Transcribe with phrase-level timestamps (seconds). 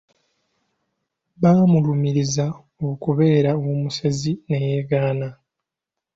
[1.41, 2.45] Baamulumiriza
[2.89, 5.29] okubeera omusezi ne yeegaana.